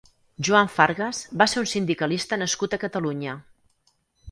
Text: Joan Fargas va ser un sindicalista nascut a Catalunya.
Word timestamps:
Joan 0.47 0.71
Fargas 0.75 1.19
va 1.41 1.47
ser 1.51 1.59
un 1.65 1.69
sindicalista 1.73 2.41
nascut 2.45 2.73
a 2.79 2.83
Catalunya. 2.87 3.39